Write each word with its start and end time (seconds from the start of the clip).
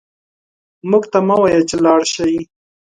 موږ 0.89 1.03
ته 1.11 1.19
مه 1.27 1.35
وايه 1.41 1.61
چې 1.69 1.75
لاړ 1.85 2.01
شئ 2.13 2.35